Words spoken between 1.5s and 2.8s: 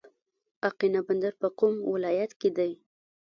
کوم ولایت کې دی؟